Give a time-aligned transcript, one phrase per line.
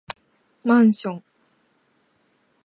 [0.63, 1.23] マンション